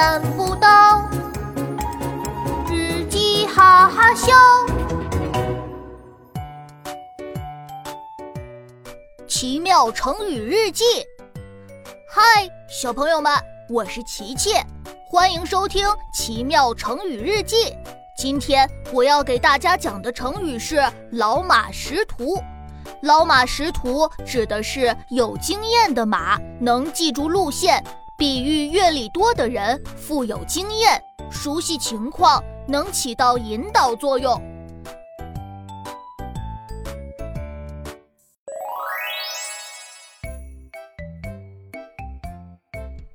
[0.00, 1.06] 难不到，
[2.70, 4.32] 日记哈哈笑。
[9.28, 10.84] 奇妙成语日记，
[12.08, 13.30] 嗨，小朋友们，
[13.68, 14.54] 我是琪琪，
[15.06, 17.76] 欢迎收听奇妙成语日记。
[18.16, 20.82] 今天我要给大家讲的成语是
[21.12, 22.42] “老马识途”。
[23.02, 27.84] 老马识途指的是有经验的马能记住路线，
[28.20, 34.38] 比喻阅历多的人富有经验，熟悉情况，能起到引导作用。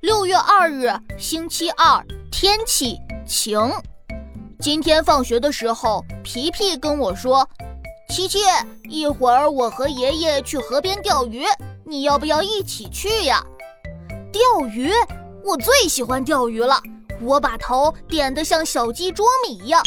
[0.00, 3.56] 六月二日，星期二，天气晴。
[4.58, 7.48] 今天放学的时候，皮皮跟我说
[8.10, 8.40] ：“琪琪，
[8.90, 11.44] 一会儿我和爷爷去河边钓鱼，
[11.84, 13.40] 你要不要一起去呀？”
[14.36, 14.92] 钓鱼，
[15.42, 16.78] 我最喜欢钓鱼了。
[17.22, 19.82] 我把头点得像小鸡啄米一样，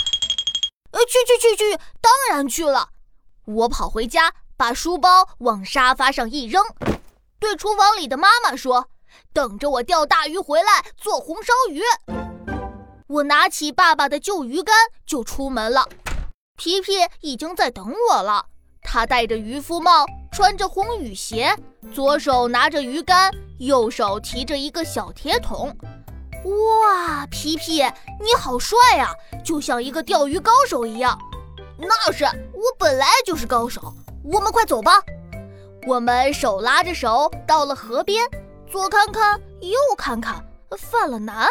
[0.89, 2.89] 呃，去去去去，当然去了。
[3.45, 6.63] 我跑回家，把书包往沙发上一扔，
[7.39, 8.87] 对厨房里的妈妈说
[9.31, 11.83] ：“等着我钓大鱼回来做红烧鱼。”
[13.05, 14.73] 我拿起爸爸的旧鱼竿
[15.05, 15.87] 就出门了，
[16.57, 18.47] 皮皮已经在等我了。
[18.81, 21.55] 他戴着渔夫帽，穿着红雨鞋，
[21.93, 25.75] 左手拿着鱼竿，右手提着一个小铁桶。
[26.45, 27.83] 哇，皮皮，
[28.19, 29.13] 你好帅呀，
[29.43, 31.17] 就像一个钓鱼高手一样。
[31.77, 33.93] 那是，我本来就是高手。
[34.23, 34.91] 我们快走吧。
[35.87, 38.29] 我们手拉着手到了河边，
[38.69, 40.43] 左看看，右看看，
[40.77, 41.47] 犯了难。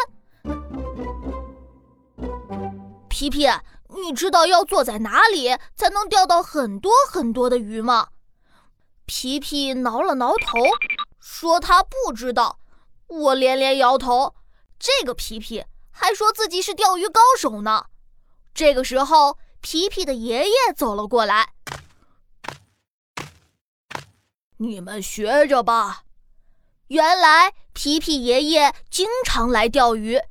[3.07, 3.47] 皮皮，
[3.89, 8.09] 你知道要坐在哪里才能钓到很多很多的鱼吗？
[9.05, 10.59] 皮皮挠了挠头，
[11.19, 12.59] 说他不知道。
[13.07, 14.35] 我连连摇头。
[14.77, 17.87] 这个皮皮还说自己是钓鱼高手呢。
[18.53, 21.53] 这个时候，皮皮的爷爷走了过来。
[24.57, 26.03] 你们学着吧。
[26.89, 30.21] 原来皮皮爷爷经常来钓鱼。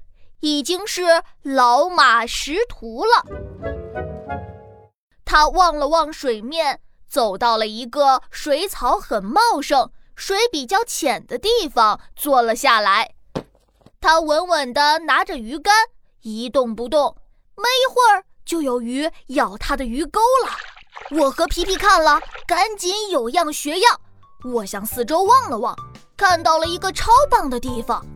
[0.41, 1.03] 已经是
[1.43, 3.25] 老马识途了。
[5.25, 13.15] 他望了望水面，走到了一个水草很茂盛、水比较浅的地方，坐了下来。
[14.01, 15.75] 他稳稳地拿着鱼竿，
[16.23, 17.17] 一动不动。
[17.57, 20.53] 没一会儿，就有鱼咬他的鱼钩了。
[21.21, 24.01] 我和皮皮看了，赶紧有样学样。
[24.45, 25.77] 我向四周望了望，
[26.17, 28.07] 看到了一个超棒的地方。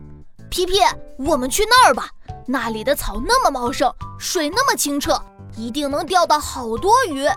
[0.53, 0.75] 皮皮，
[1.17, 2.11] 我们去那儿吧，
[2.45, 5.19] 那里的草那么茂盛，水那么清澈，
[5.57, 7.27] 一定能钓到好多鱼。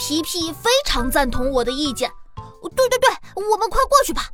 [0.00, 2.10] 皮皮非常赞同我的意见。
[2.74, 4.30] 对对对，我们快过去吧。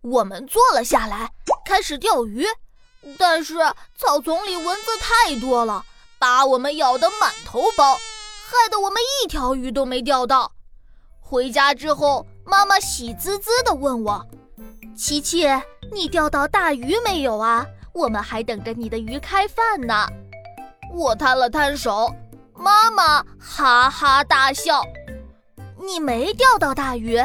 [0.00, 1.30] 我们坐了下来，
[1.64, 2.44] 开始钓鱼。
[3.16, 3.54] 但是
[3.96, 5.84] 草丛里蚊子太多了，
[6.18, 10.50] 把我们咬得满头包，害得我们一条鱼都没钓到。
[11.20, 14.26] 回家之后，妈妈喜滋滋地问我
[14.98, 15.46] ：“琪琪。”
[15.94, 17.64] 你钓到大鱼没有啊？
[17.92, 20.08] 我们还等着你的鱼开饭呢。
[20.92, 22.12] 我摊了摊手，
[22.52, 24.82] 妈妈哈哈大笑。
[25.78, 27.24] 你没钓到大鱼，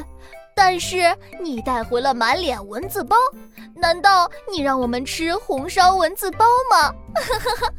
[0.55, 0.97] 但是
[1.41, 3.15] 你带回了满脸蚊子包。
[3.73, 6.93] 难道你让我们吃红烧蚊子包吗？
[7.15, 7.73] 哈哈哈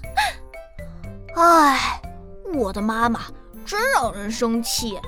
[1.36, 2.02] 哎，
[2.52, 3.20] 我的妈妈
[3.64, 4.98] 真让人生气。